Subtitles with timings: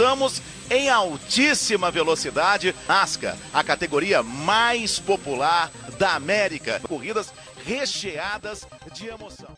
[0.00, 2.74] começamos em altíssima velocidade.
[2.88, 6.80] NASCAR, a categoria mais popular da América.
[6.88, 7.30] Corridas
[7.66, 9.50] recheadas de emoção.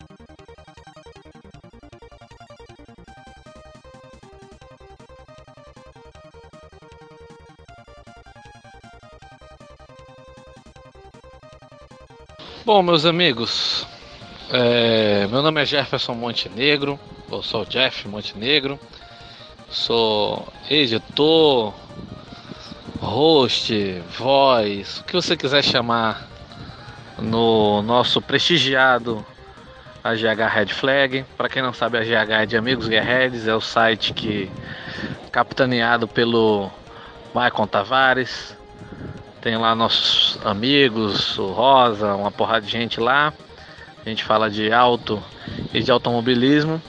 [12.64, 13.86] Bom, meus amigos,
[14.50, 16.98] é, meu nome é Jefferson Montenegro,
[17.30, 18.78] eu sou Jeff Montenegro,
[19.72, 21.72] sou editor,
[23.00, 26.28] host, voz, o que você quiser chamar
[27.18, 29.24] no nosso prestigiado
[30.04, 31.24] AGH Red Flag.
[31.36, 34.50] Para quem não sabe, a GH é de Amigos Guerreiros, é o site que
[35.32, 36.70] capitaneado pelo
[37.34, 38.56] Maicon Tavares,
[39.40, 43.32] tem lá nossos amigos, o Rosa, uma porrada de gente lá.
[44.04, 45.22] A gente fala de auto
[45.72, 46.80] e de automobilismo.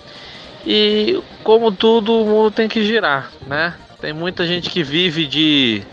[0.66, 3.74] E como tudo, o mundo tem que girar, né?
[4.00, 5.84] Tem muita gente que vive de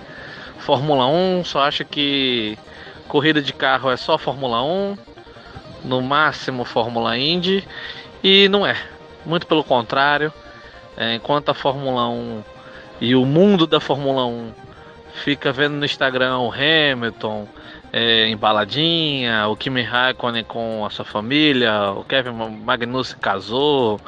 [0.59, 2.59] Fórmula 1, só acha que
[3.09, 4.97] corrida de carro é só Fórmula 1,
[5.85, 7.67] no máximo Fórmula Indy,
[8.23, 8.77] e não é.
[9.27, 10.33] Muito pelo contrário,
[10.97, 12.43] é, enquanto a Fórmula 1
[13.01, 14.53] e o mundo da Fórmula 1
[15.25, 17.49] fica vendo no Instagram o Hamilton
[17.93, 22.31] é, em baladinha, o Kimi Raikkonen com a sua família, o Kevin
[22.65, 24.01] Magnussen casou,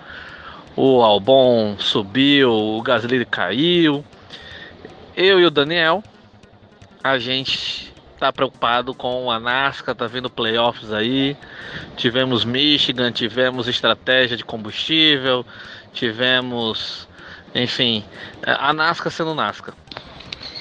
[0.77, 4.05] o Albon subiu, o Gasly caiu.
[5.17, 6.03] Eu e o Daniel,
[7.03, 11.37] a gente tá preocupado com a NASCAR, tá vindo playoffs aí.
[11.97, 15.45] Tivemos Michigan, tivemos estratégia de combustível,
[15.93, 17.09] tivemos,
[17.55, 18.05] enfim,
[18.47, 19.75] a NASCAR sendo NASCAR.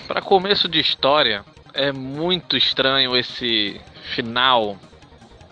[0.08, 3.80] Para começo de história, é muito estranho esse
[4.14, 4.76] final,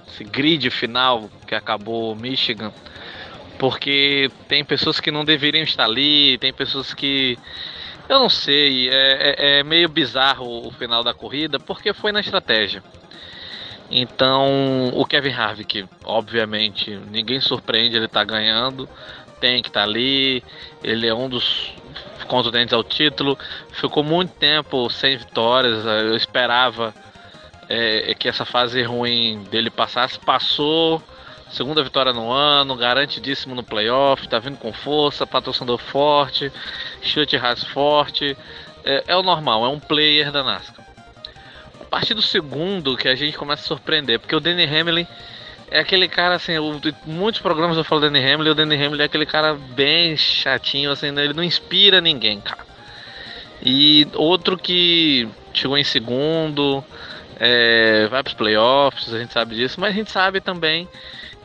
[0.08, 2.74] esse grid final que acabou Michigan,
[3.60, 7.38] porque tem pessoas que não deveriam estar ali, tem pessoas que
[8.08, 12.22] eu não sei, é, é, é meio bizarro o final da corrida, porque foi na
[12.22, 12.82] estratégia.
[13.92, 18.88] Então, o Kevin Harvick, obviamente, ninguém surpreende ele tá ganhando,
[19.40, 20.44] tem que estar tá ali,
[20.84, 21.74] ele é um dos
[22.28, 23.38] contundentes ao título.
[23.72, 25.86] Ficou muito tempo sem vitórias.
[25.86, 26.94] Eu esperava
[27.68, 30.20] é, que essa fase ruim dele passasse.
[30.20, 31.02] Passou.
[31.52, 36.52] Segunda vitória no ano, garantidíssimo no playoff, tá vindo com força, patrocinador forte,
[37.02, 38.38] chute raso forte.
[38.84, 40.86] É, é o normal, é um player da NASCAR.
[41.82, 45.08] A partir do segundo que a gente começa a surpreender, porque o Danny Hamlin
[45.72, 49.06] é aquele cara assim, o, muitos programas eu falo Danny Hamlin, o Danny Hamlin é
[49.06, 52.66] aquele cara bem chatinho, assim, ele não inspira ninguém, cara.
[53.62, 56.84] E outro que chegou em segundo,
[57.40, 60.88] é, vai para os playoffs, a gente sabe disso, mas a gente sabe também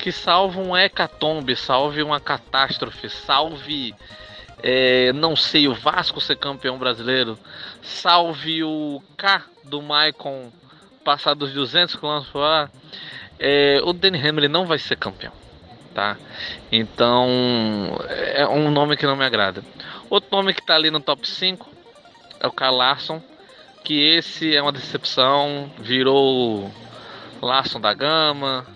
[0.05, 3.95] que salve um hecatombe, salve uma catástrofe, salve,
[4.63, 7.39] é, não sei, o Vasco ser campeão brasileiro,
[7.81, 10.53] salve o K do Maicon
[11.03, 12.71] passar dos 200 km por hora
[13.39, 15.33] é, o Danny Hamlin não vai ser campeão,
[15.95, 16.19] tá?
[16.71, 19.65] Então é um nome que não me agrada.
[20.11, 21.67] Outro nome que tá ali no top 5
[22.41, 23.23] é o Carl Larson,
[23.83, 26.71] que esse é uma decepção, virou
[27.41, 28.74] Larson da Gama,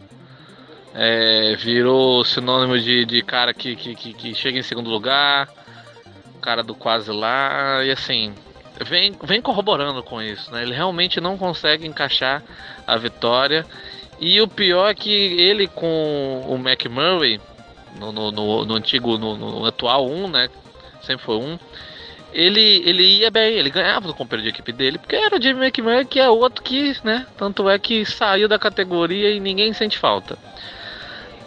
[0.94, 5.48] é, virou sinônimo de, de cara que, que, que, que chega em segundo lugar,
[6.40, 8.34] cara do quase lá, e assim,
[8.86, 10.62] vem, vem corroborando com isso, né?
[10.62, 12.42] Ele realmente não consegue encaixar
[12.86, 13.66] a vitória
[14.20, 17.40] e o pior é que ele com o McMurray,
[17.98, 20.50] no, no, no, no antigo, no, no, atual 1, né?
[21.02, 21.58] Sempre foi um.
[22.32, 25.64] Ele, ele ia bem, ele ganhava no companheiro de equipe dele, porque era o Jimmy
[25.66, 27.26] McMurray, que é outro que, né?
[27.36, 30.38] Tanto é que saiu da categoria e ninguém sente falta.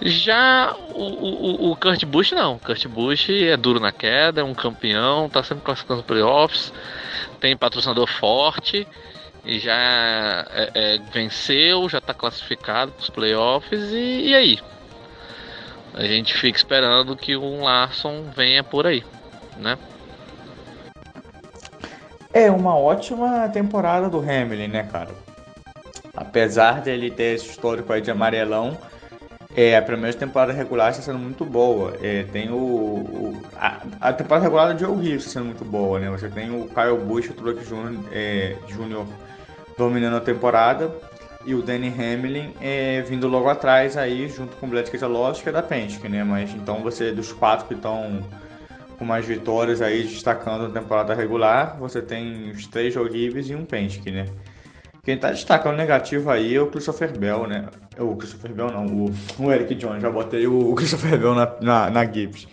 [0.02, 2.58] Já o, o, o Kurt Busch não.
[2.58, 6.74] Kurt Busch é duro na queda, é um campeão, tá sempre classificando playoffs,
[7.40, 8.88] tem patrocinador forte
[9.46, 9.74] e já
[10.50, 14.60] é, é, venceu, já está classificado para os playoffs e, e, aí?
[15.94, 19.04] A gente fica esperando que o Larson venha por aí,
[19.58, 19.78] né?
[22.34, 25.10] É uma ótima temporada do Hamilton, né, cara?
[26.16, 28.78] Apesar dele ter esse histórico aí de amarelão,
[29.56, 31.94] é, a primeira temporada regular está sendo muito boa.
[32.02, 36.10] É, tem o, o a, a, temporada regular de Joe está sendo muito boa, né?
[36.10, 38.00] Você tem o Kyle Busch, o Truck Jr.
[38.12, 38.56] É,
[39.78, 40.94] dominando a temporada
[41.46, 45.50] e o Danny Hamlin é, vindo logo atrás aí junto com o Blake Keselowski que
[45.50, 46.24] é da Penske, né?
[46.24, 48.22] Mas então você dos quatro que estão
[49.02, 53.66] com mais vitórias aí destacando na temporada regular, você tem os três horríveis e um
[53.66, 54.28] Penske, né?
[55.04, 57.66] Quem está destacando negativo aí é o Christopher Bell, né?
[57.98, 61.90] O Christopher Bell não, o, o Eric Jones, já botei o Christopher Bell na, na,
[61.90, 62.48] na Gibbs.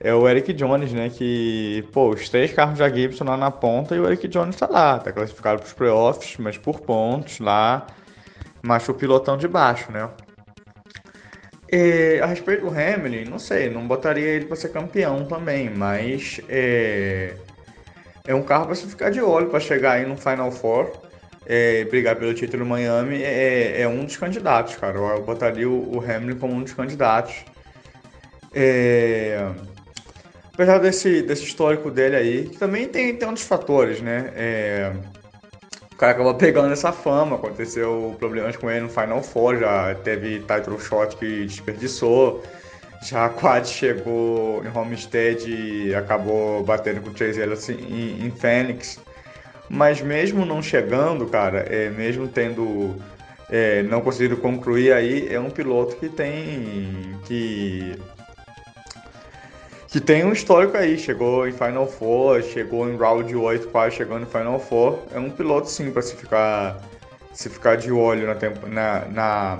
[0.00, 1.10] é o Eric Jones, né?
[1.10, 4.66] Que, pô, os três carros da Gibson lá na ponta e o Eric Jones tá
[4.66, 7.86] lá, tá classificado pros playoffs, mas por pontos lá,
[8.62, 10.08] mas o pilotão de baixo, né?
[11.72, 16.38] E, a respeito do Hamilton, não sei, não botaria ele para ser campeão também, mas
[16.46, 17.34] é,
[18.26, 20.92] é um carro para você ficar de olho para chegar aí no Final Four
[21.46, 24.98] é, brigar pelo título Miami é, é, um dos candidatos, cara.
[24.98, 27.44] Eu botaria o, o Hamilton como um dos candidatos.
[28.54, 29.50] É,
[30.52, 34.32] apesar desse, desse histórico dele aí, que também tem, tem outros fatores, né?
[36.02, 40.76] Cara acabou pegando essa fama, aconteceu problemas com ele no Final Four, já teve title
[40.76, 42.42] shot que desperdiçou,
[43.04, 48.98] já quase chegou em Homestead e acabou batendo com o Chase Ellis em, em Phoenix.
[49.68, 52.96] Mas mesmo não chegando, cara, é, mesmo tendo
[53.48, 57.96] é, não conseguido concluir aí, é um piloto que tem que
[59.92, 64.22] que tem um histórico aí, chegou em Final Four, chegou em round 8, quase chegando
[64.22, 65.00] em Final Four.
[65.14, 66.80] É um piloto sim para se ficar
[67.34, 68.34] se ficar de olho na,
[68.68, 69.58] na, na,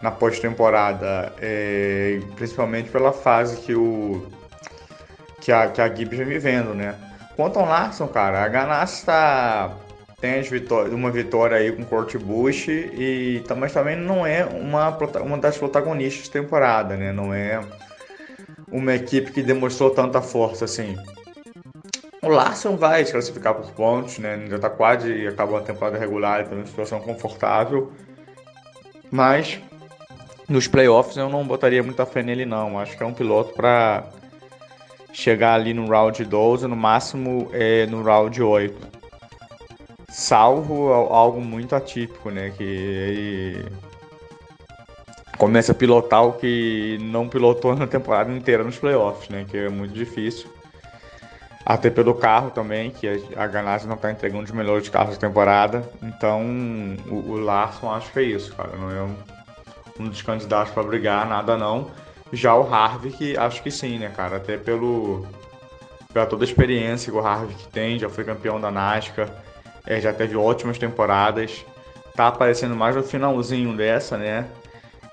[0.00, 4.26] na pós-temporada, é, principalmente pela fase que o
[5.40, 6.94] que a, que a Gibbs vem vivendo, né?
[7.36, 9.72] Quanto ao Larson, cara, a Ganassi tá,
[10.20, 10.40] tem
[10.92, 14.88] uma vitória aí com o Kurt Busch, e, mas também não é uma,
[15.20, 17.12] uma das protagonistas da temporada, né?
[17.12, 17.60] Não é
[18.74, 20.96] uma equipe que demonstrou tanta força assim.
[22.20, 24.46] O Larson vai se classificar por pontos, né?
[24.48, 27.92] Já tá quase acabando a temporada regular, está numa situação confortável.
[29.12, 29.60] Mas
[30.48, 32.76] nos playoffs eu não botaria muita fé nele não.
[32.76, 34.06] Acho que é um piloto para
[35.12, 38.88] chegar ali no round 12, no máximo é, no round 8.
[40.08, 42.50] Salvo algo muito atípico, né?
[42.50, 43.66] Que ele
[45.44, 49.44] começa a pilotar o que não pilotou na temporada inteira nos playoffs, né?
[49.46, 50.48] Que é muito difícil.
[51.66, 53.06] Até pelo carro também, que
[53.36, 55.86] a Ganassi não está entregando os melhores carros da temporada.
[56.02, 56.40] Então,
[57.10, 58.70] o, o Larson acho que é isso, cara.
[58.74, 59.14] Não é um,
[60.00, 61.90] um dos candidatos para brigar, nada não.
[62.32, 64.36] Já o Harvick, acho que sim, né, cara?
[64.36, 65.26] Até pelo
[66.10, 69.28] pela toda a experiência que o Harvick tem, já foi campeão da NASCAR,
[69.84, 71.66] é, já teve ótimas temporadas,
[72.14, 74.46] tá aparecendo mais no finalzinho dessa, né?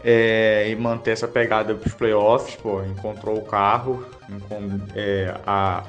[0.03, 4.03] É, e manter essa pegada para os playoffs, pô, encontrou o carro,
[4.95, 5.83] é, a,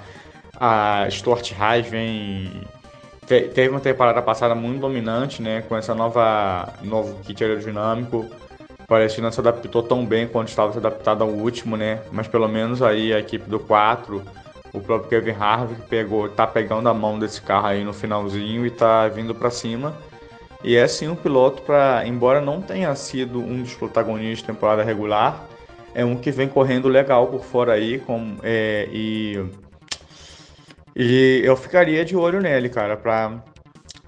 [0.55, 2.51] a Stuart Haas vem
[3.27, 8.29] teve uma temporada passada muito dominante, né, com essa nova novo kit aerodinâmico,
[8.87, 12.01] parece que não se adaptou tão bem quanto estava se adaptado ao último, né?
[12.11, 14.23] Mas pelo menos aí a equipe do 4,
[14.73, 18.71] o próprio Kevin Harvick pegou, tá pegando a mão desse carro aí no finalzinho e
[18.71, 19.97] tá vindo para cima.
[20.65, 24.83] E é sim um piloto para, embora não tenha sido um dos protagonistas da temporada
[24.83, 25.47] regular,
[25.95, 29.45] é um que vem correndo legal por fora aí, com, é, e
[30.95, 33.43] e eu ficaria de olho nele, cara, para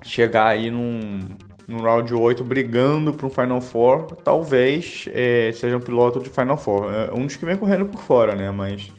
[0.03, 1.21] chegar aí num,
[1.67, 6.59] no round 8 brigando para um Final Four, talvez é, seja um piloto de Final
[6.59, 6.93] Four.
[6.93, 8.51] É um dos que vem correndo por fora, né?
[8.51, 8.93] Mas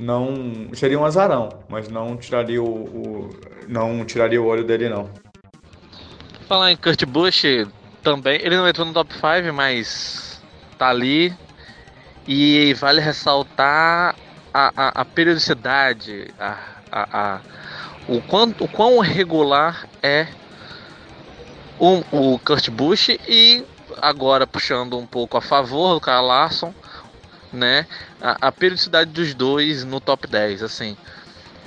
[0.00, 0.34] não
[0.72, 3.30] seria um azarão, mas não tiraria o, o
[3.68, 5.10] não tiraria o olho dele não.
[6.46, 7.42] Falar em Kurt Busch
[8.04, 10.40] também, ele não entrou no top 5, mas
[10.78, 11.34] tá ali.
[12.24, 14.14] E vale ressaltar
[14.54, 16.56] a, a, a periodicidade, a,
[16.92, 17.40] a,
[18.08, 20.28] o, quanto, o quão regular é
[21.80, 23.64] o, o Kurt Busch e
[24.00, 26.72] agora puxando um pouco a favor do Kyle Larson,
[27.52, 27.88] né?
[28.20, 30.96] A, a periodicidade dos dois no top 10, assim.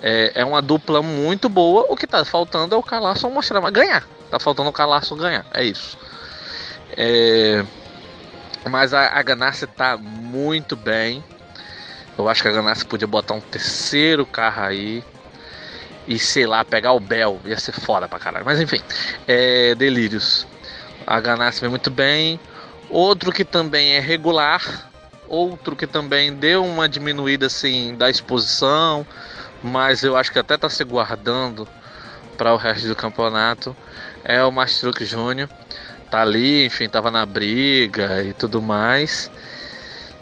[0.01, 1.85] É, é, uma dupla muito boa.
[1.89, 4.07] O que tá faltando é o Kyle Larson mostrar, mas ganhar.
[4.29, 5.97] Tá faltando o Larson ganhar, é isso.
[6.95, 7.63] É,
[8.69, 11.23] mas a, a Ganassi tá muito bem.
[12.17, 15.03] Eu acho que a Ganassi podia botar um terceiro carro aí
[16.07, 18.45] e sei lá, pegar o Bell, ia ser foda pra caralho.
[18.45, 18.81] Mas enfim,
[19.27, 20.45] é, Delírios.
[21.05, 22.39] A Ganassi vem muito bem.
[22.89, 24.89] Outro que também é regular,
[25.27, 29.05] outro que também deu uma diminuída assim da exposição,
[29.61, 31.67] mas eu acho que até tá se guardando
[32.35, 33.75] para o resto do campeonato,
[34.23, 35.49] é o Mastruc Júnior.
[36.09, 39.29] Tá ali, enfim, tava na briga e tudo mais.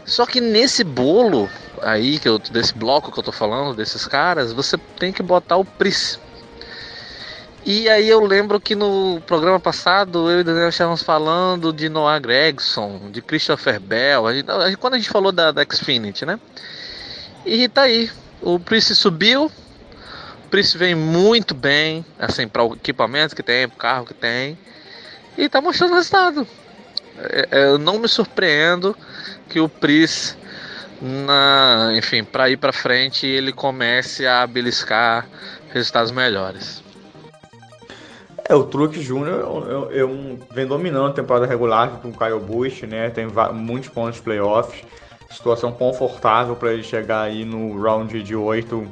[0.04, 1.48] Só que nesse bolo
[1.82, 5.56] aí, que eu, desse bloco que eu tô falando, desses caras, você tem que botar
[5.56, 6.18] o Pris.
[7.64, 11.88] E aí eu lembro que no programa passado eu e o Daniel estávamos falando de
[11.88, 14.46] Noah Gregson, de Christopher Bell, a gente,
[14.78, 16.40] quando a gente falou da, da Xfinity, né?
[17.44, 19.50] E tá aí, o Pris subiu,
[20.50, 24.58] Pris vem muito bem, assim, para o equipamento que tem, para o carro que tem,
[25.36, 26.46] e tá mostrando resultado.
[27.18, 28.96] É, é, eu não me surpreendo
[29.48, 30.36] que o Pris
[31.00, 35.26] na, enfim, para ir para frente ele comece a beliscar
[35.72, 36.82] resultados melhores.
[38.48, 42.82] É, o Truque Júnior é, um, vem dominando a temporada regular com o Kyle Busch,
[42.82, 43.10] né?
[43.10, 44.82] Tem muitos pontos de playoffs,
[45.30, 48.88] situação confortável para ele chegar aí no round de 8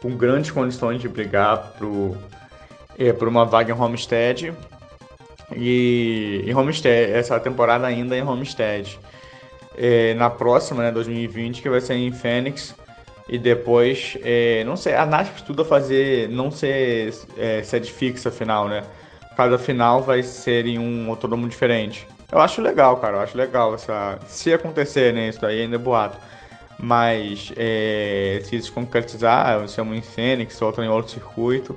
[0.00, 2.16] com grandes condições de brigar pro,
[2.98, 4.52] é, por uma vaga em Homestead.
[5.56, 8.98] E em Homestead, essa temporada ainda em Homestead.
[9.76, 12.74] É, na próxima, né, 2020, que vai ser em Phoenix.
[13.28, 18.68] E depois, é, não sei, a NASCAR estuda fazer, não ser é, sede fixa final,
[18.68, 18.82] né?
[19.36, 22.08] Cada final vai ser em um autódromo diferente.
[22.32, 24.18] Eu acho legal, cara, eu acho legal essa.
[24.26, 25.28] Se acontecer, né?
[25.28, 26.16] Isso daí ainda é boato.
[26.80, 31.76] Mas é, se isso concretizar, se é um em Fênix, outro em outro circuito,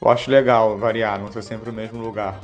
[0.00, 2.40] eu acho legal variar, não ser sempre o mesmo lugar.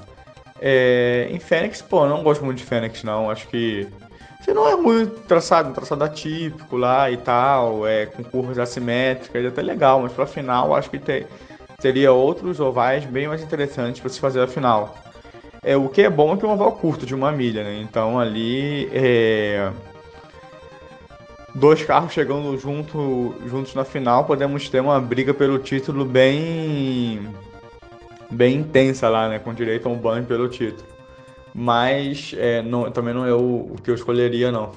[0.60, 3.30] É, em Fênix, pô, não gosto muito de Fênix, não.
[3.30, 3.88] Acho que
[4.40, 9.44] você não é muito traçado, um traçado atípico lá e tal, é, com curvas assimétricas,
[9.44, 11.26] é até legal, mas para final acho que ter,
[11.80, 14.96] teria outros ovais bem mais interessantes para se fazer a final.
[15.62, 17.80] É, o que é bom é que é um oval curto, de uma milha, né?
[17.82, 19.70] Então ali é...
[21.54, 27.28] dois carros chegando junto, juntos na final, podemos ter uma briga pelo título bem
[28.30, 29.38] bem intensa lá, né?
[29.38, 30.90] Com direito a um banho pelo título
[31.54, 34.72] mas é, não, também não é o, o que eu escolheria, não.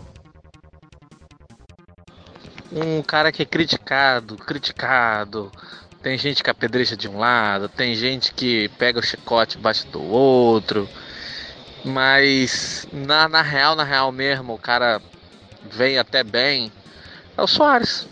[2.72, 5.52] Um cara que é criticado, criticado.
[6.02, 9.88] Tem gente que apedreja de um lado, tem gente que pega o chicote e bate
[9.88, 10.90] do outro.
[11.86, 15.02] Mas na, na real, na real mesmo, o cara
[15.72, 16.72] vem até bem.
[17.38, 18.08] É o Soares.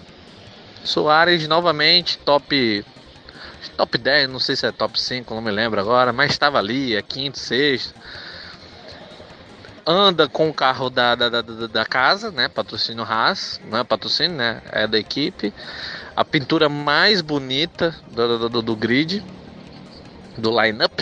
[0.84, 2.84] Soares novamente, top
[3.78, 6.96] top 10, não sei se é top 5, não me lembro agora, mas estava ali,
[6.96, 7.94] é quinto, sexto
[9.86, 12.48] anda com o carro da, da, da, da casa, né?
[12.48, 14.62] Patrocínio Haas, não é patrocínio, né?
[14.72, 15.54] É da equipe.
[16.16, 19.24] A pintura mais bonita do, do, do grid,
[20.38, 21.02] do lineup.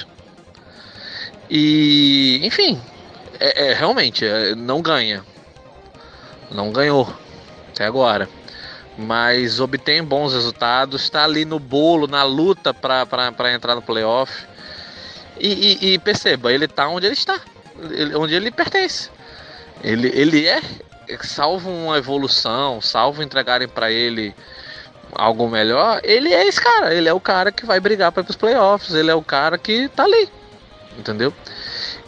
[1.50, 2.80] E, enfim,
[3.40, 5.24] é, é realmente é, não ganha,
[6.52, 7.12] não ganhou
[7.70, 8.30] até agora,
[8.98, 11.04] mas obtém bons resultados.
[11.04, 14.46] Está ali no bolo, na luta para entrar no playoff.
[15.40, 17.40] E, e, e perceba, ele está onde ele está
[18.16, 19.10] onde ele pertence.
[19.84, 20.62] Ele, ele é,
[21.22, 24.36] salvo uma evolução, salvo entregarem para ele
[25.14, 26.94] algo melhor, ele é esse cara.
[26.94, 28.94] Ele é o cara que vai brigar para os playoffs.
[28.94, 30.30] Ele é o cara que tá ali,
[30.98, 31.34] entendeu?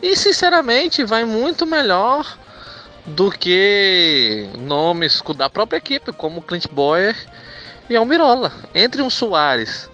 [0.02, 2.38] E sinceramente, vai muito melhor
[3.05, 7.15] do que nomes da própria equipe, como Clint Boyer
[7.89, 8.51] e Almirola.
[8.74, 9.89] Entre um Soares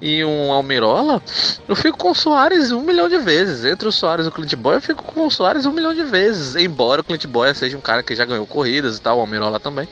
[0.00, 1.22] e um Almirola,
[1.68, 3.64] eu fico com o Soares um milhão de vezes.
[3.64, 6.02] Entre o Soares e o Clint Boyer, eu fico com o Soares um milhão de
[6.02, 6.56] vezes.
[6.56, 9.58] Embora o Clint Boyer seja um cara que já ganhou corridas e tal, o Almirola
[9.58, 9.88] também.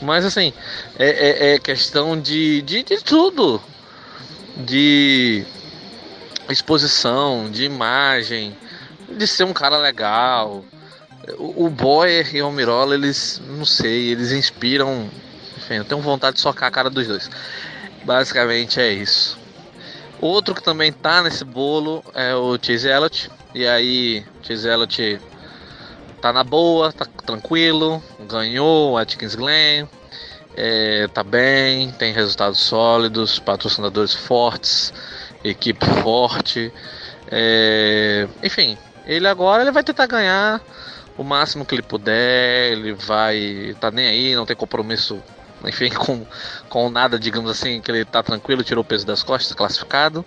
[0.00, 0.52] Mas assim,
[0.98, 3.60] é, é, é questão de, de, de tudo.
[4.56, 5.44] De
[6.48, 8.56] exposição, de imagem,
[9.08, 10.64] de ser um cara legal.
[11.38, 15.08] O, Boyer e o Almirola, eles, não sei, eles inspiram.
[15.58, 17.30] Enfim, eu tenho vontade de socar a cara dos dois.
[18.04, 19.38] Basicamente é isso.
[20.20, 23.30] Outro que também tá nesse bolo é o Chase Elliott.
[23.54, 25.20] E aí, Chase Elliott
[26.20, 29.88] tá na boa, tá tranquilo, ganhou o Atkins Glen,
[30.54, 34.92] é, tá bem, tem resultados sólidos, patrocinadores fortes,
[35.42, 36.72] equipe forte.
[37.30, 40.60] É, enfim, ele agora ele vai tentar ganhar
[41.20, 45.22] o máximo que ele puder, ele vai tá nem aí, não tem compromisso
[45.62, 46.26] enfim, com,
[46.70, 50.24] com nada, digamos assim, que ele tá tranquilo, tirou o peso das costas, classificado.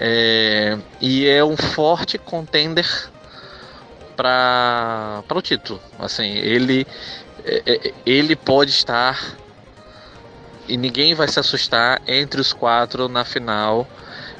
[0.00, 2.88] É, e é um forte contender
[4.16, 5.78] para o título.
[5.98, 6.86] Assim, ele,
[7.44, 9.36] é, é, ele pode estar
[10.66, 13.86] e ninguém vai se assustar entre os quatro na final.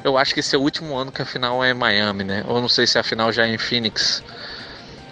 [0.03, 2.43] Eu acho que esse é o último ano que a final é em Miami, né?
[2.47, 4.23] Ou não sei se a final já é em Phoenix.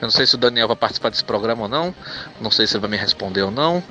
[0.02, 1.94] Eu não sei se o Daniel vai participar desse programa ou não.
[2.42, 3.84] Não sei se ele vai me responder ou não.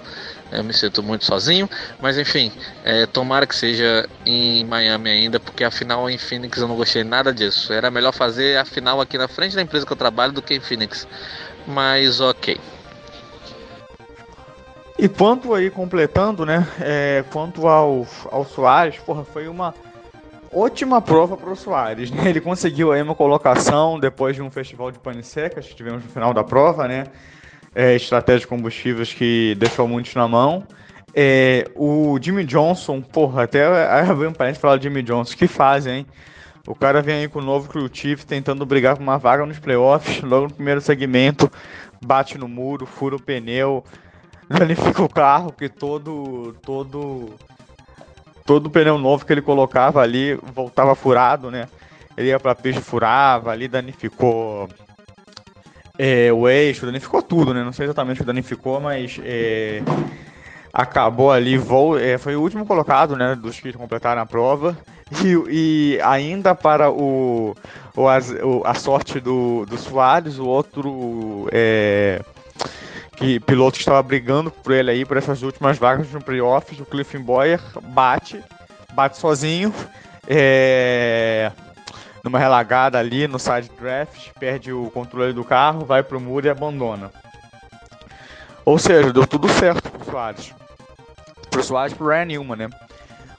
[0.50, 2.50] Eu me sinto muito sozinho, mas enfim,
[2.84, 7.04] é, tomara que seja em Miami ainda, porque a final em Phoenix eu não gostei
[7.04, 7.72] nada disso.
[7.72, 10.52] Era melhor fazer a final aqui na frente da empresa que eu trabalho do que
[10.52, 11.06] em Phoenix.
[11.68, 12.60] Mas ok.
[14.98, 16.66] E quanto aí, completando, né?
[16.80, 19.72] É, quanto ao, ao Soares, porra, foi uma
[20.52, 22.28] ótima prova para o Soares, né?
[22.28, 26.10] Ele conseguiu aí uma colocação depois de um festival de pane secas que tivemos no
[26.10, 27.04] final da prova, né?
[27.74, 30.66] é, estratégia de combustíveis que deixou muitos na mão.
[31.14, 33.64] É, o Jimmy Johnson, porra, até
[34.00, 36.06] abri um parente falar de Jimmy Johnson, que faz, hein?
[36.66, 37.88] O cara vem aí com o novo crew
[38.26, 41.50] tentando brigar por uma vaga nos playoffs, logo no primeiro segmento,
[42.04, 43.82] bate no muro, fura o pneu.
[44.48, 47.30] danifica o carro, que todo todo
[48.50, 51.68] todo pneu novo que ele colocava ali voltava furado, né?
[52.16, 54.68] Ele ia para pista furava, ali danificou
[55.96, 57.62] é, o eixo, danificou tudo, né?
[57.62, 59.82] Não sei exatamente o que danificou, mas é,
[60.72, 63.36] acabou ali, voo, é, foi o último colocado, né?
[63.36, 64.76] Dos que completaram a prova.
[65.24, 67.54] E, e ainda para o,
[67.94, 72.20] o, a sorte do, do Soares, o outro é,
[73.20, 76.86] que piloto que estava brigando por ele aí, por essas últimas vagas no playoffs, o
[76.86, 78.42] Cliff Boyer bate,
[78.92, 79.72] bate sozinho.
[80.32, 81.50] É,
[82.22, 86.50] numa relagada ali no side draft, perde o controle do carro, vai pro muro e
[86.50, 87.10] abandona.
[88.64, 90.54] Ou seja, deu tudo certo pro Soares.
[91.50, 92.68] Pro Soares e pro Ryan Newman, né?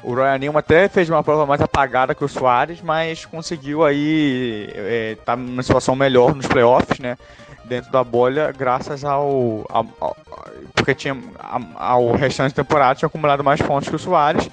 [0.04, 4.70] O Ryan Newman até fez uma prova mais apagada que o Soares, mas conseguiu aí
[4.74, 7.16] é, tá numa situação melhor nos playoffs, né?
[7.66, 10.18] Dentro da bolha, graças ao, ao,
[10.74, 11.18] porque tinha
[11.76, 14.50] ao restante da temporada tinha acumulado mais pontos que o Soares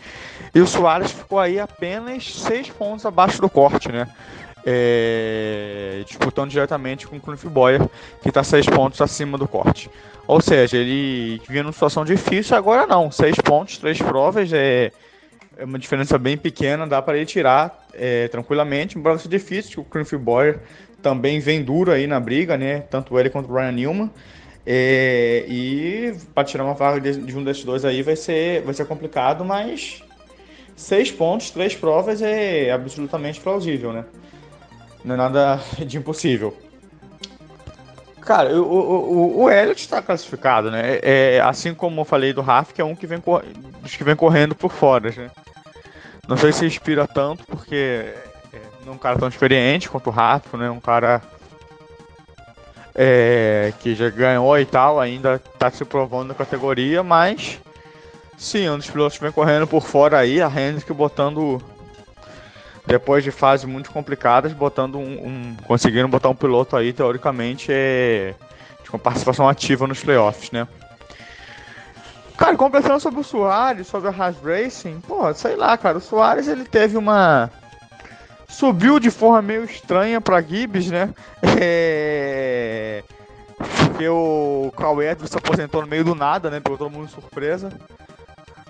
[0.54, 4.08] e o Soares ficou aí apenas seis pontos abaixo do corte, né?
[4.64, 7.88] É, disputando diretamente com o Cliff Boyer,
[8.20, 9.90] que está seis pontos acima do corte.
[10.26, 13.10] Ou seja, ele vinha numa situação difícil, agora não.
[13.10, 14.92] Seis pontos, três provas, é,
[15.56, 19.84] é uma diferença bem pequena, dá para ele tirar é, tranquilamente, embora seja difícil, o
[19.84, 20.60] Cliff Boyer
[21.02, 22.80] também vem duro aí na briga, né?
[22.80, 24.10] Tanto ele quanto o Ryan Newman.
[24.66, 28.74] É, e para tirar uma vaga de, de, um desses dois aí vai ser, vai
[28.74, 30.02] ser complicado, mas
[30.76, 34.04] seis pontos, três provas é absolutamente plausível, né?
[35.02, 36.54] Não é nada de impossível.
[38.20, 40.98] Cara, o, o, o Elliot está classificado, né?
[41.02, 43.22] É, assim como eu falei do Raf, que é um que vem,
[43.80, 45.30] dos que vem correndo por fora, né?
[46.28, 48.12] Não sei se inspira tanto, porque
[48.90, 50.70] um cara tão experiente quanto o Rafa, né?
[50.70, 51.22] Um cara
[52.94, 57.60] é, que já ganhou e tal, ainda está se provando na categoria, mas
[58.38, 61.60] Sim, um dos pilotos vem correndo por fora aí, a Hendrick botando.
[62.86, 65.56] Depois de fases muito complicadas, botando um, um.
[65.66, 68.34] conseguindo botar um piloto aí, teoricamente, é,
[68.88, 70.66] com participação ativa nos playoffs, né?
[72.36, 76.46] Cara, completando sobre o Soares, sobre a Haas Racing, pô, sei lá, cara, o Soares
[76.46, 77.50] ele teve uma.
[78.48, 81.10] Subiu de forma meio estranha pra Gibbs, né?
[81.60, 83.04] É...
[83.56, 86.60] Porque o Carl Edwards se aposentou no meio do nada, né?
[86.60, 87.70] Pegou todo mundo de surpresa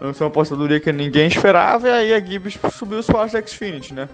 [0.00, 4.08] lançou uma apostadoria que ninguém esperava, e aí a Gibbs subiu Soares da Xfinity, né?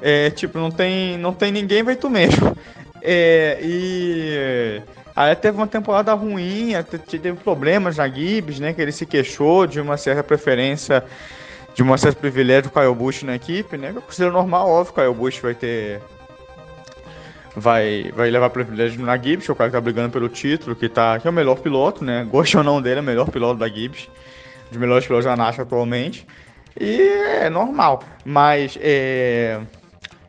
[0.00, 2.56] É, tipo, não tem, não tem ninguém, vai tu mesmo.
[3.02, 4.82] É, e
[5.14, 6.72] aí teve uma temporada ruim,
[7.20, 8.72] teve problemas na Gibbs, né?
[8.72, 11.04] Que ele se queixou de uma certa preferência,
[11.78, 13.92] de uma certa privilégio do Kyle Busch na equipe, né?
[13.92, 16.00] Que eu considero normal, óbvio, o Kyle Busch vai ter
[17.54, 20.88] vai, vai levar privilégio na Gibbs, é o cara que tá brigando pelo título, que,
[20.88, 22.26] tá, que é o melhor piloto, né?
[22.28, 24.08] Goste ou não dele, é o melhor piloto da Gibbs
[24.72, 26.26] de melhores pilotos da NASCAR atualmente.
[26.78, 27.00] E
[27.42, 28.02] é normal.
[28.24, 29.60] Mas, é...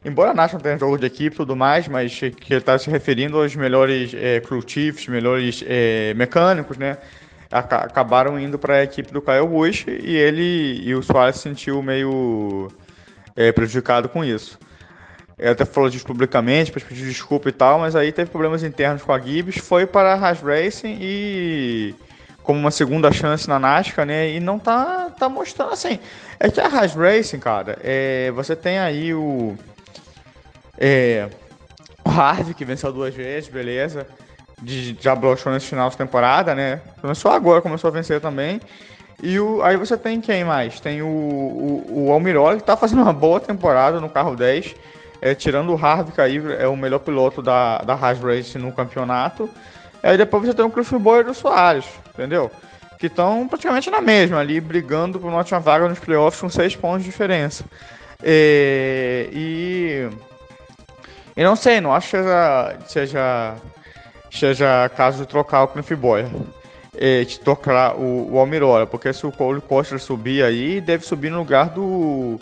[0.05, 2.91] embora a NASCAR tenha jogo de equipe e tudo mais, mas que ele está se
[2.91, 6.99] referindo aos melhores é, crew chiefs, melhores é, mecânicos, né?
[7.51, 11.81] Acabaram indo para a equipe do Kyle Busch e ele e o Soares se sentiu
[11.81, 12.67] meio
[13.35, 14.59] é, prejudicado com isso.
[15.37, 19.01] Ele até falou disso publicamente, para pedir desculpa e tal, mas aí teve problemas internos
[19.01, 21.95] com a Gibbs, foi para a Haas Racing e
[22.43, 24.29] como uma segunda chance na NASCAR, né?
[24.31, 25.99] E não tá, tá mostrando assim.
[26.39, 29.57] É que a Haas Racing, cara, é, você tem aí o.
[30.77, 31.29] É,
[32.03, 34.07] o Harvey, que venceu duas vezes, beleza.
[34.61, 36.81] De, bloqueou nesse final de temporada, né?
[37.01, 38.59] Começou agora, começou a vencer também.
[39.21, 40.79] E o, aí você tem quem mais?
[40.79, 42.11] Tem o, o, o
[42.57, 44.75] que tá fazendo uma boa temporada no carro 10.
[45.21, 45.75] É, tirando o
[46.13, 49.49] que aí é o melhor piloto da, da Haas Racing no campeonato.
[50.01, 52.49] Aí depois você tem o Cliff Boyer e o Soares, entendeu?
[52.97, 56.73] Que estão praticamente na mesma, ali brigando por uma última vaga nos playoffs com seis
[56.75, 57.65] pontos de diferença.
[58.23, 60.09] E, e,
[61.35, 63.55] e não sei, não acho que seja, seja,
[64.31, 66.29] seja caso de trocar o Cliff Boyer.
[66.95, 71.29] E, de trocar o, o Almirola, porque se o Cole Costa subir aí, deve subir
[71.29, 72.39] no lugar do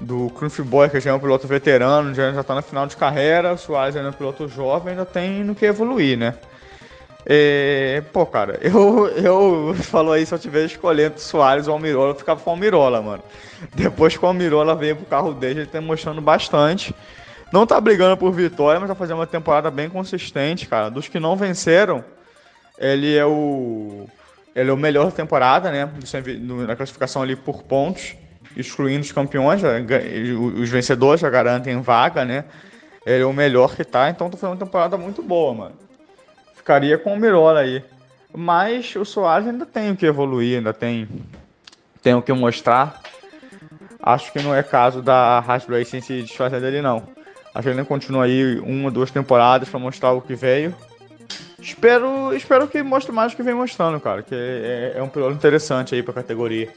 [0.00, 3.52] do Cliff Boy, que já é um piloto veterano, já está na final de carreira,
[3.52, 6.34] o Soares ainda é um piloto jovem, ainda tem no que evoluir, né?
[7.26, 12.14] É, pô, cara, eu, eu falou aí se eu tivesse escolhendo Soares ou Almirola, eu
[12.14, 13.22] ficava com o Almirola, mano.
[13.74, 16.94] Depois que o Almirola veio pro carro dele, ele tá mostrando bastante.
[17.52, 20.90] Não tá brigando por vitória, mas tá fazendo uma temporada bem consistente, cara.
[20.90, 22.04] Dos que não venceram,
[22.78, 24.06] ele é o.
[24.54, 25.88] Ele é o melhor da temporada, né?
[26.66, 28.16] Na classificação ali por pontos,
[28.56, 29.62] excluindo os campeões,
[30.58, 32.44] os vencedores já garantem vaga, né?
[33.06, 35.90] Ele é o melhor que tá, então tá fazendo uma temporada muito boa, mano
[36.70, 37.82] ficaria com o Mirola aí.
[38.32, 41.08] Mas o Soares ainda tem o que evoluir, ainda tem,
[42.00, 43.00] tem o que mostrar.
[44.00, 47.02] Acho que não é caso da Haas Racing se desfazer dele, não.
[47.54, 50.74] Que ele continua aí uma, duas temporadas para mostrar o que veio.
[51.60, 54.22] Espero, espero que mostre mais o que vem mostrando, cara.
[54.22, 56.72] Que é, é um piloto interessante aí pra categoria.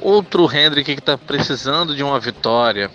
[0.00, 2.90] Outro Hendrick que tá precisando de uma vitória,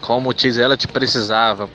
[0.00, 1.68] como o te precisava,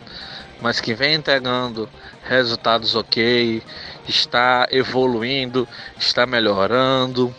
[0.62, 1.90] mas que vem entregando
[2.24, 3.64] resultados ok,
[4.08, 7.34] está evoluindo, está melhorando,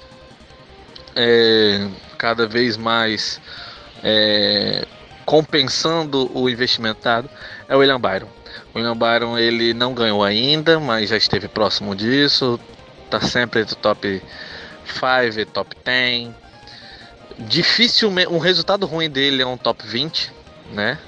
[1.14, 3.40] é, cada vez mais
[4.02, 4.84] é,
[5.30, 7.30] compensando o investimentado,
[7.68, 8.26] é o William Byron.
[8.74, 12.58] O William Byron ele não ganhou ainda, mas já esteve próximo disso,
[13.04, 14.20] está sempre entre top
[14.84, 16.30] 5, top 10.
[17.38, 20.32] Dificilmente, um resultado ruim dele é um top 20,
[20.72, 20.98] né?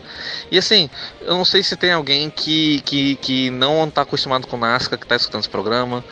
[0.53, 0.89] E assim,
[1.23, 5.05] eu não sei se tem alguém que, que, que não está acostumado com NASCAR, que
[5.05, 6.05] está escutando esse programa.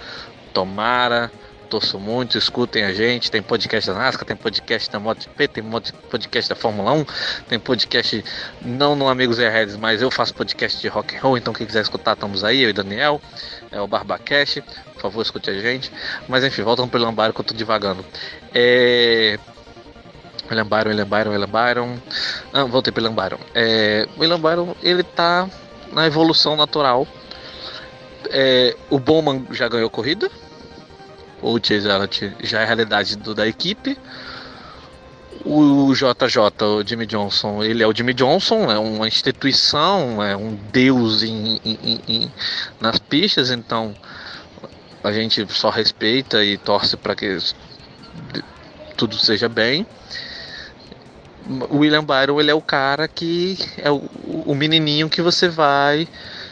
[0.53, 1.31] Tomara,
[1.71, 3.31] torço muito, escutem a gente.
[3.31, 5.65] Tem podcast da NASCAR, tem podcast da MotoGP, tem
[6.11, 7.05] podcast da Fórmula 1,
[7.49, 8.25] tem podcast
[8.61, 11.83] não no Amigos Airheads, mas eu faço podcast de rock and roll, então quem quiser
[11.83, 13.23] escutar, estamos aí, eu e Daniel,
[13.71, 14.63] é o Barbacast,
[14.95, 15.93] por favor, escute a gente.
[16.29, 18.05] Mas enfim, voltando pro Lambairo que eu tô devagando.
[18.53, 19.39] É...
[20.51, 21.99] William Byron, William Byron, William Byron.
[22.53, 23.39] Ah, voltei para William Byron.
[23.55, 25.49] É, William Byron, ele tá
[25.93, 27.07] na evolução natural.
[28.29, 30.29] É, o Bowman já ganhou corrida.
[31.43, 31.87] O Chase
[32.43, 33.97] já é realidade do, da equipe.
[35.45, 40.55] O JJ, o Jimmy Johnson, ele é o Jimmy Johnson, é uma instituição, é um
[40.71, 42.33] deus em, em, em,
[42.79, 43.95] nas pistas, então
[45.03, 47.39] a gente só respeita e torce para que
[48.99, 49.87] tudo seja bem
[51.73, 54.03] William Byron ele é o cara que é o,
[54.47, 56.07] o menininho que você vai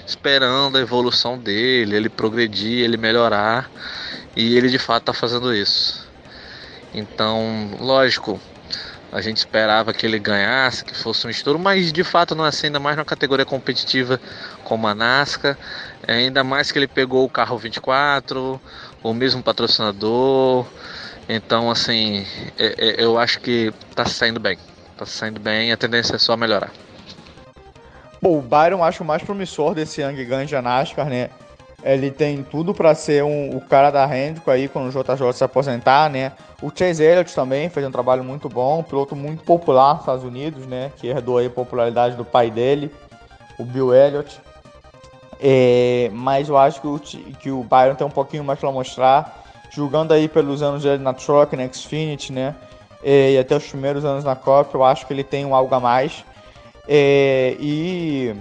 [0.06, 3.70] esperando a evolução dele, ele progredir, ele melhorar,
[4.36, 6.08] e ele de fato está fazendo isso.
[6.94, 8.40] Então, lógico,
[9.12, 12.48] a gente esperava que ele ganhasse, que fosse um estouro, mas de fato não é
[12.48, 14.20] assim, ainda mais numa categoria competitiva
[14.64, 15.56] como a NASCAR,
[16.06, 18.60] ainda mais que ele pegou o carro 24,
[19.02, 20.66] o mesmo patrocinador.
[21.28, 22.26] Então, assim,
[22.58, 24.58] é, é, eu acho que está saindo bem
[24.98, 26.70] tá saindo bem, a tendência é só melhorar.
[28.20, 31.30] Bom, o Byron acho o mais promissor desse Young Ganja NASCAR, né?
[31.82, 35.44] Ele tem tudo para ser um, o cara da Hendrick aí quando o JJ se
[35.44, 36.32] aposentar, né?
[36.60, 40.24] O Chase Elliott também fez um trabalho muito bom, um piloto muito popular nos Estados
[40.24, 40.90] Unidos, né?
[40.96, 42.90] Que herdou aí a popularidade do pai dele,
[43.58, 44.40] o Bill Elliott.
[45.40, 49.44] É, mas eu acho que o, que o Byron tem um pouquinho mais para mostrar,
[49.70, 52.56] julgando aí pelos anos dele na Truck, na Xfinity, né?
[53.04, 55.78] e até os primeiros anos na Copa, eu acho que ele tem um algo a
[55.78, 56.24] mais.
[56.88, 58.34] É, e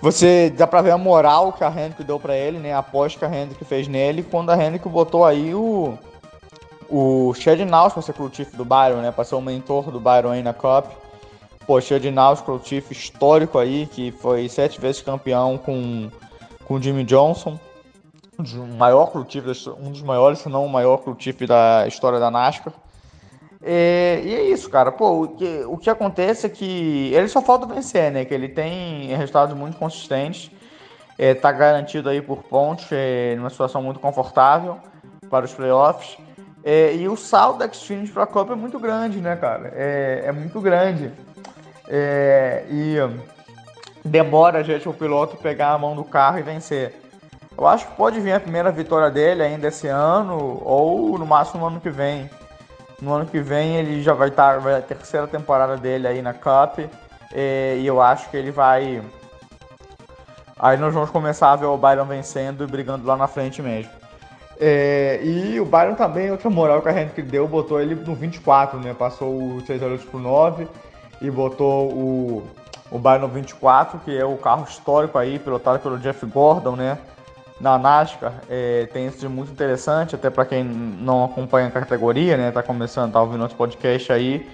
[0.00, 2.72] você dá pra ver a moral que a Hendrick deu para ele, né?
[2.72, 5.98] A aposta que a Hendrick fez nele, quando a Hendrick botou aí o
[6.88, 9.10] o Chad Naus para ser chief do Byron, né?
[9.10, 10.86] Para ser o mentor do Byron aí na Cup.
[11.66, 16.08] Pô, Chad Naus, chief histórico aí, que foi sete vezes campeão com
[16.68, 17.58] o Jimmy Johnson.
[18.38, 19.44] Um maior crew chief,
[19.80, 22.72] um dos maiores, se não o maior chief da história da NASCAR.
[23.68, 24.92] É, e é isso, cara.
[24.92, 28.24] Pô, o que, o que acontece é que ele só falta vencer, né?
[28.24, 30.52] Que ele tem resultados muito consistentes.
[31.18, 34.78] É, tá garantido aí por pontos, é, numa situação muito confortável
[35.28, 36.16] para os playoffs.
[36.62, 39.72] É, e o saldo da Xfinity para a Copa é muito grande, né, cara?
[39.74, 41.10] É, é muito grande.
[41.88, 42.96] É, e
[44.04, 46.94] demora gente, o piloto, pegar a mão do carro e vencer.
[47.58, 51.62] Eu acho que pode vir a primeira vitória dele ainda esse ano, ou no máximo
[51.62, 52.30] no ano que vem.
[53.00, 56.32] No ano que vem ele já vai estar, vai a terceira temporada dele aí na
[56.32, 56.78] Cup.
[57.34, 59.02] E, e eu acho que ele vai.
[60.58, 63.90] Aí nós vamos começar a ver o Byron vencendo e brigando lá na frente mesmo.
[64.58, 68.78] É, e o Byron também, outra moral que a gente deu, botou ele no 24,
[68.80, 68.94] né?
[68.94, 70.66] Passou o 6 horas por 9
[71.20, 72.50] e botou o,
[72.90, 76.98] o Byron 24, que é o carro histórico aí, pilotado pelo Jeff Gordon, né?
[77.60, 82.36] Na NASCAR é, tem isso de muito interessante, até para quem não acompanha a categoria,
[82.36, 84.48] né, tá começando, tá ouvindo nosso podcast aí,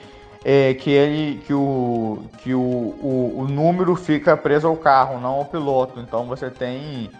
[0.44, 5.34] é que ele que o que o, o, o número fica preso ao carro, não
[5.34, 6.00] ao piloto.
[6.00, 7.10] Então você tem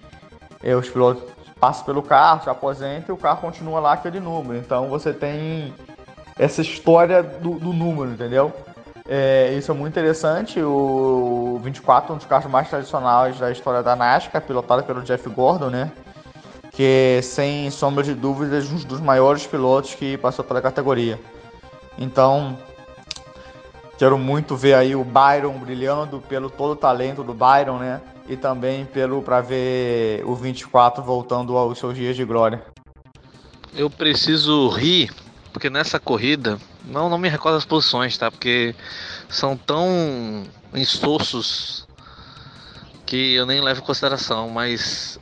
[0.63, 1.23] é, os pilotos
[1.61, 4.59] passam pelo carro, se aposentam e o carro continua lá aquele número.
[4.59, 5.73] Então você tem
[6.37, 8.53] essa história do, do número, entendeu?
[9.09, 10.61] É, isso é muito interessante.
[10.61, 15.29] O 24 é um dos carros mais tradicionais da história da NASCAR, pilotado pelo Jeff
[15.29, 15.91] Gordon, né?
[16.73, 21.21] Que sem sombra de dúvidas um dos maiores pilotos que passou pela categoria.
[21.99, 22.57] Então,
[24.03, 28.01] Quero muito ver aí o Byron brilhando pelo todo o talento do Byron, né?
[28.29, 32.61] E também pelo para ver o 24 voltando aos seus dias de glória.
[33.73, 35.13] Eu preciso rir,
[35.53, 38.31] porque nessa corrida, não, não me recordo as posições, tá?
[38.31, 38.75] Porque
[39.29, 41.87] são tão insossos
[43.07, 45.19] que eu nem levo em consideração, mas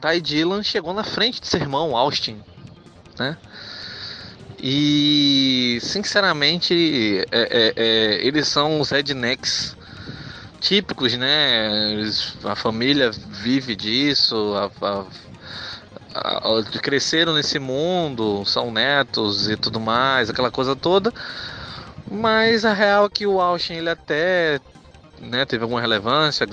[0.00, 2.40] Ty Dillon chegou na frente de seu irmão Austin,
[3.18, 3.36] né?
[4.60, 9.76] E sinceramente, é, é, é, eles são os rednecks
[10.60, 11.92] típicos, né?
[11.92, 15.04] Eles, a família vive disso, a, a,
[16.82, 21.12] cresceram nesse mundo, são netos e tudo mais, aquela coisa toda.
[22.10, 24.60] Mas a real é que o Austin ele até
[25.20, 26.46] né, teve alguma relevância,